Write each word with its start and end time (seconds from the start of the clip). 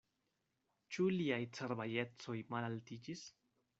Ĉu 0.95 1.05
liaj 1.17 1.39
cerbaj 1.57 1.87
ecoj 2.05 2.39
malaltiĝis? 2.55 3.23